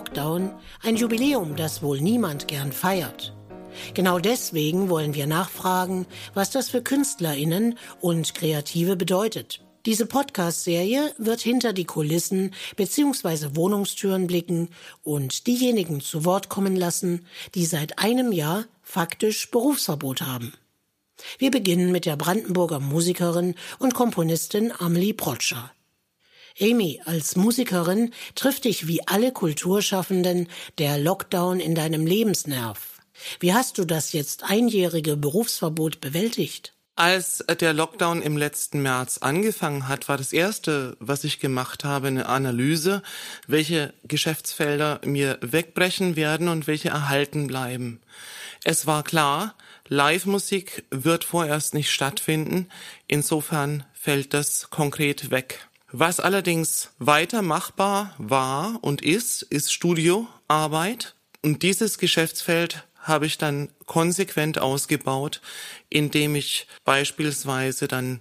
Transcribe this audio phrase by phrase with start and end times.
[0.00, 0.50] Lockdown,
[0.82, 3.36] ein Jubiläum, das wohl niemand gern feiert.
[3.92, 9.60] Genau deswegen wollen wir nachfragen, was das für Künstlerinnen und Kreative bedeutet.
[9.84, 13.56] Diese Podcast-Serie wird hinter die Kulissen bzw.
[13.56, 14.70] Wohnungstüren blicken
[15.02, 20.54] und diejenigen zu Wort kommen lassen, die seit einem Jahr faktisch Berufsverbot haben.
[21.36, 25.70] Wir beginnen mit der Brandenburger Musikerin und Komponistin Amelie Protscher.
[26.58, 33.00] Amy, als Musikerin trifft dich wie alle Kulturschaffenden der Lockdown in deinem Lebensnerv.
[33.38, 36.74] Wie hast du das jetzt einjährige Berufsverbot bewältigt?
[36.96, 42.08] Als der Lockdown im letzten März angefangen hat, war das erste, was ich gemacht habe,
[42.08, 43.02] eine Analyse,
[43.46, 48.00] welche Geschäftsfelder mir wegbrechen werden und welche erhalten bleiben.
[48.64, 49.54] Es war klar,
[49.88, 52.68] Live-Musik wird vorerst nicht stattfinden.
[53.06, 55.69] Insofern fällt das konkret weg.
[55.92, 61.14] Was allerdings weiter machbar war und ist, ist Studioarbeit.
[61.42, 65.40] Und dieses Geschäftsfeld habe ich dann konsequent ausgebaut,
[65.88, 68.20] indem ich beispielsweise dann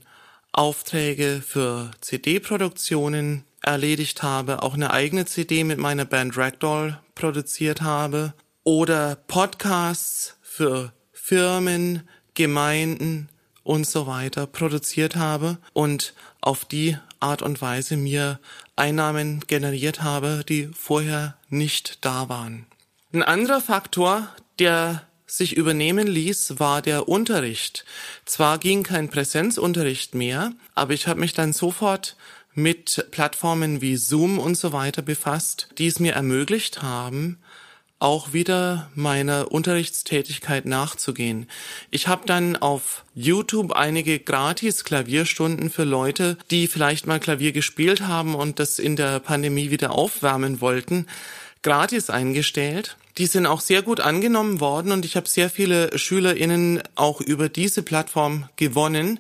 [0.51, 8.33] Aufträge für CD-Produktionen erledigt habe, auch eine eigene CD mit meiner Band Ragdoll produziert habe
[8.63, 13.29] oder Podcasts für Firmen, Gemeinden
[13.63, 18.39] und so weiter produziert habe und auf die Art und Weise mir
[18.75, 22.65] Einnahmen generiert habe, die vorher nicht da waren.
[23.13, 24.27] Ein anderer Faktor,
[24.59, 27.85] der sich übernehmen ließ, war der Unterricht.
[28.25, 32.15] Zwar ging kein Präsenzunterricht mehr, aber ich habe mich dann sofort
[32.53, 37.37] mit Plattformen wie Zoom und so weiter befasst, die es mir ermöglicht haben,
[37.99, 41.47] auch wieder meiner Unterrichtstätigkeit nachzugehen.
[41.91, 48.01] Ich habe dann auf YouTube einige gratis Klavierstunden für Leute, die vielleicht mal Klavier gespielt
[48.01, 51.07] haben und das in der Pandemie wieder aufwärmen wollten,
[51.61, 52.95] gratis eingestellt.
[53.17, 57.49] Die sind auch sehr gut angenommen worden und ich habe sehr viele Schülerinnen auch über
[57.49, 59.19] diese Plattform gewonnen,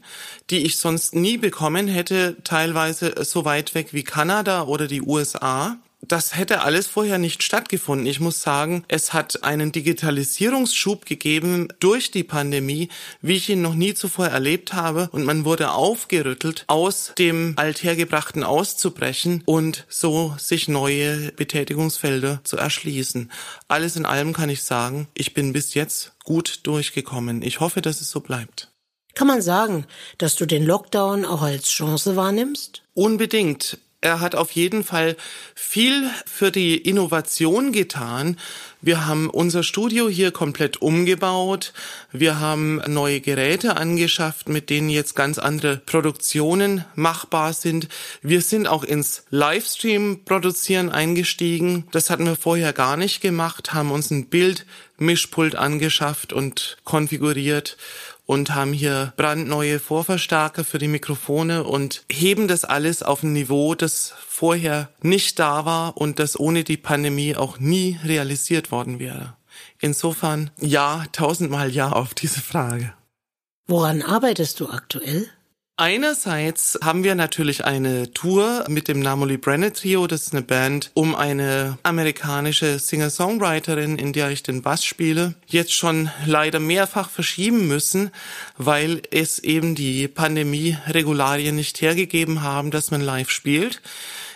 [0.49, 5.77] die ich sonst nie bekommen hätte, teilweise so weit weg wie Kanada oder die USA
[6.11, 8.05] das hätte alles vorher nicht stattgefunden.
[8.07, 12.89] Ich muss sagen, es hat einen Digitalisierungsschub gegeben durch die Pandemie,
[13.21, 15.09] wie ich ihn noch nie zuvor erlebt habe.
[15.11, 23.31] Und man wurde aufgerüttelt, aus dem Althergebrachten auszubrechen und so sich neue Betätigungsfelder zu erschließen.
[23.67, 27.41] Alles in allem kann ich sagen, ich bin bis jetzt gut durchgekommen.
[27.41, 28.71] Ich hoffe, dass es so bleibt.
[29.15, 29.85] Kann man sagen,
[30.17, 32.83] dass du den Lockdown auch als Chance wahrnimmst?
[32.93, 33.77] Unbedingt.
[34.01, 35.17] Er hat auf jeden Fall
[35.55, 38.37] viel für die Innovation getan.
[38.81, 41.73] Wir haben unser Studio hier komplett umgebaut.
[42.13, 47.89] Wir haben neue Geräte angeschafft, mit denen jetzt ganz andere Produktionen machbar sind.
[48.21, 51.85] Wir sind auch ins Livestream-Produzieren eingestiegen.
[51.91, 57.75] Das hatten wir vorher gar nicht gemacht, haben uns ein Bildmischpult angeschafft und konfiguriert
[58.29, 63.73] und haben hier brandneue Vorverstärker für die Mikrofone und heben das alles auf ein Niveau,
[63.73, 69.35] das vorher nicht da war und das ohne die Pandemie auch nie realisiert worden wäre.
[69.79, 72.93] Insofern ja, tausendmal ja auf diese Frage.
[73.65, 75.27] Woran arbeitest du aktuell?
[75.79, 80.07] Einerseits haben wir natürlich eine Tour mit dem Namoli Brenner Trio.
[80.07, 85.71] Das ist eine Band um eine amerikanische Singer-Songwriterin, in der ich den Bass spiele, jetzt
[85.71, 88.11] schon leider mehrfach verschieben müssen,
[88.57, 93.81] weil es eben die Pandemie-Regularien nicht hergegeben haben, dass man live spielt.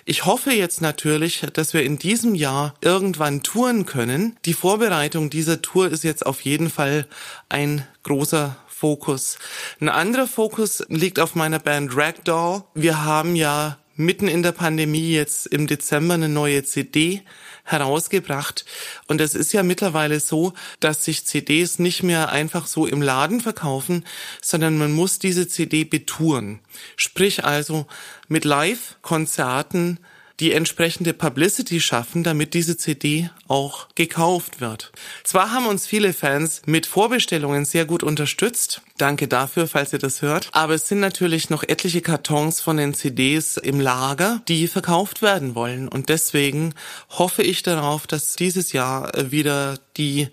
[0.05, 4.37] Ich hoffe jetzt natürlich, dass wir in diesem Jahr irgendwann touren können.
[4.45, 7.05] Die Vorbereitung dieser Tour ist jetzt auf jeden Fall
[7.49, 9.37] ein großer Fokus.
[9.79, 12.65] Ein anderer Fokus liegt auf meiner Band Ragdoll.
[12.73, 17.21] Wir haben ja mitten in der Pandemie jetzt im Dezember eine neue CD
[17.63, 18.65] herausgebracht.
[19.07, 20.51] Und es ist ja mittlerweile so,
[20.81, 24.03] dass sich CDs nicht mehr einfach so im Laden verkaufen,
[24.41, 26.59] sondern man muss diese CD betouren.
[26.97, 27.87] Sprich also
[28.27, 29.97] mit Live-Konzerten
[30.39, 34.91] die entsprechende Publicity schaffen, damit diese CD auch gekauft wird.
[35.23, 40.21] Zwar haben uns viele Fans mit Vorbestellungen sehr gut unterstützt, danke dafür, falls ihr das
[40.21, 45.21] hört, aber es sind natürlich noch etliche Kartons von den CDs im Lager, die verkauft
[45.21, 46.73] werden wollen und deswegen
[47.09, 50.29] hoffe ich darauf, dass dieses Jahr wieder die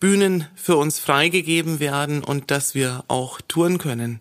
[0.00, 4.20] Bühnen für uns freigegeben werden und dass wir auch touren können.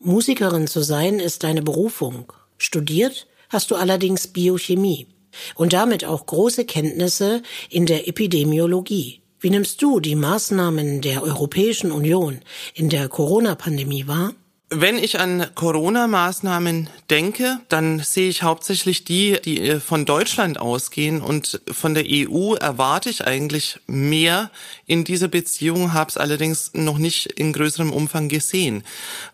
[0.00, 2.32] Musikerin zu sein ist deine Berufung.
[2.58, 5.06] Studiert hast du allerdings Biochemie
[5.54, 9.20] und damit auch große Kenntnisse in der Epidemiologie.
[9.40, 12.40] Wie nimmst du die Maßnahmen der Europäischen Union
[12.74, 14.34] in der Corona-Pandemie wahr?
[14.74, 21.20] Wenn ich an Corona-Maßnahmen denke, dann sehe ich hauptsächlich die, die äh, von Deutschland ausgehen
[21.20, 24.50] und von der EU erwarte ich eigentlich mehr
[24.86, 28.82] in dieser Beziehung, habe es allerdings noch nicht in größerem Umfang gesehen.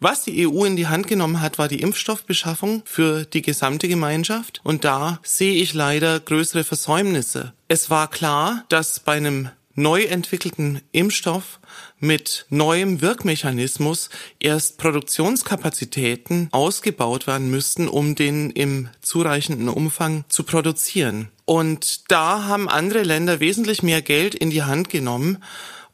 [0.00, 4.60] Was die EU in die Hand genommen hat, war die Impfstoffbeschaffung für die gesamte Gemeinschaft
[4.64, 7.52] und da sehe ich leider größere Versäumnisse.
[7.68, 11.60] Es war klar, dass bei einem neu entwickelten Impfstoff
[12.00, 14.10] mit neuem Wirkmechanismus
[14.40, 21.28] erst Produktionskapazitäten ausgebaut werden müssten, um den im zureichenden Umfang zu produzieren.
[21.44, 25.38] Und da haben andere Länder wesentlich mehr Geld in die Hand genommen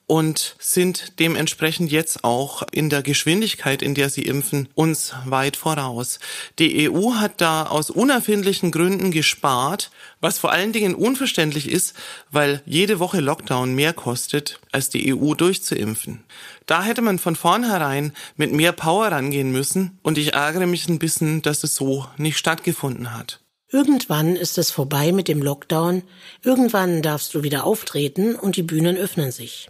[0.06, 6.18] und sind dementsprechend jetzt auch in der Geschwindigkeit, in der sie impfen, uns weit voraus.
[6.58, 9.90] Die EU hat da aus unerfindlichen Gründen gespart,
[10.20, 11.94] was vor allen Dingen unverständlich ist,
[12.30, 16.24] weil jede Woche Lockdown mehr kostet, als die EU durchzuimpfen.
[16.66, 20.98] Da hätte man von vornherein mit mehr Power rangehen müssen und ich ärgere mich ein
[20.98, 23.40] bisschen, dass es so nicht stattgefunden hat.
[23.70, 26.02] Irgendwann ist es vorbei mit dem Lockdown,
[26.42, 29.68] irgendwann darfst du wieder auftreten und die Bühnen öffnen sich.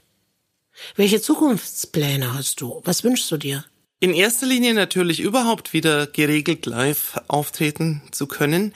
[0.97, 2.81] Welche Zukunftspläne hast du?
[2.85, 3.65] Was wünschst du dir?
[4.01, 8.75] In erster Linie natürlich überhaupt wieder geregelt live auftreten zu können,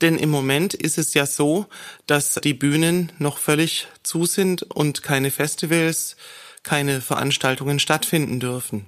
[0.00, 1.66] denn im Moment ist es ja so,
[2.06, 6.16] dass die Bühnen noch völlig zu sind und keine Festivals,
[6.62, 8.86] keine Veranstaltungen stattfinden dürfen.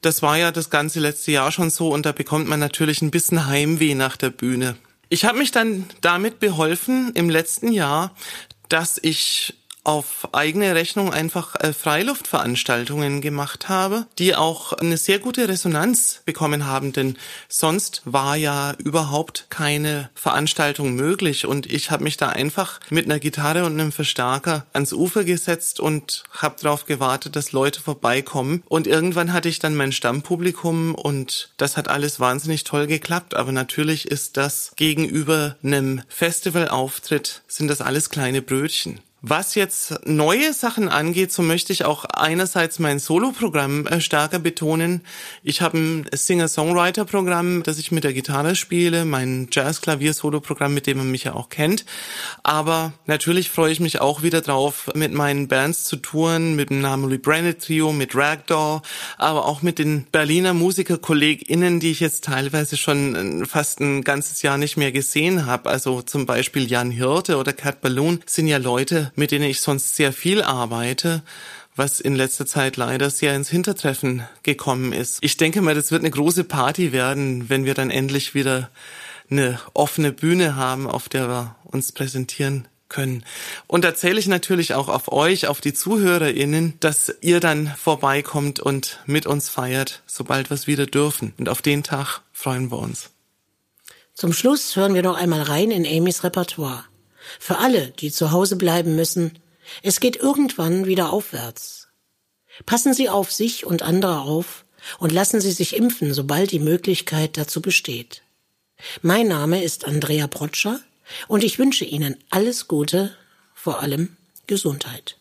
[0.00, 3.10] Das war ja das ganze letzte Jahr schon so und da bekommt man natürlich ein
[3.10, 4.76] bisschen Heimweh nach der Bühne.
[5.10, 8.14] Ich habe mich dann damit beholfen im letzten Jahr,
[8.68, 9.54] dass ich
[9.88, 16.66] auf eigene Rechnung einfach äh, Freiluftveranstaltungen gemacht habe, die auch eine sehr gute Resonanz bekommen
[16.66, 17.16] haben, denn
[17.48, 21.46] sonst war ja überhaupt keine Veranstaltung möglich.
[21.46, 25.80] Und ich habe mich da einfach mit einer Gitarre und einem Verstärker ans Ufer gesetzt
[25.80, 28.62] und habe darauf gewartet, dass Leute vorbeikommen.
[28.68, 33.52] Und irgendwann hatte ich dann mein Stammpublikum und das hat alles wahnsinnig toll geklappt, aber
[33.52, 39.00] natürlich ist das gegenüber einem Festivalauftritt sind das alles kleine Brötchen.
[39.20, 45.00] Was jetzt neue Sachen angeht, so möchte ich auch einerseits mein Solo-Programm äh, stärker betonen.
[45.42, 51.10] Ich habe ein Singer-Songwriter-Programm, das ich mit der Gitarre spiele, mein Jazz-Klavier-Solo-Programm, mit dem man
[51.10, 51.84] mich ja auch kennt.
[52.44, 56.80] Aber natürlich freue ich mich auch wieder drauf, mit meinen Bands zu touren, mit dem
[56.80, 58.82] Namely Branded Trio, mit Ragdoll,
[59.16, 64.42] aber auch mit den Berliner Musiker-KollegInnen, die ich jetzt teilweise schon äh, fast ein ganzes
[64.42, 65.68] Jahr nicht mehr gesehen habe.
[65.68, 69.96] Also zum Beispiel Jan Hirte oder Cat Balloon sind ja Leute, mit denen ich sonst
[69.96, 71.22] sehr viel arbeite,
[71.76, 75.18] was in letzter Zeit leider sehr ins Hintertreffen gekommen ist.
[75.20, 78.70] Ich denke mal, das wird eine große Party werden, wenn wir dann endlich wieder
[79.30, 83.22] eine offene Bühne haben, auf der wir uns präsentieren können.
[83.66, 88.60] Und da zähle ich natürlich auch auf euch, auf die ZuhörerInnen, dass ihr dann vorbeikommt
[88.60, 91.34] und mit uns feiert, sobald wir es wieder dürfen.
[91.38, 93.10] Und auf den Tag freuen wir uns.
[94.14, 96.87] Zum Schluss hören wir noch einmal rein in Amys Repertoire.
[97.38, 99.38] Für alle, die zu Hause bleiben müssen,
[99.82, 101.88] es geht irgendwann wieder aufwärts.
[102.66, 104.64] Passen Sie auf sich und andere auf
[104.98, 108.22] und lassen Sie sich impfen, sobald die Möglichkeit dazu besteht.
[109.02, 110.80] Mein Name ist Andrea Protscher
[111.26, 113.16] und ich wünsche Ihnen alles Gute,
[113.54, 114.16] vor allem
[114.46, 115.16] Gesundheit.